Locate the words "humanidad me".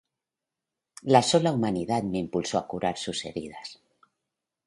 1.51-2.17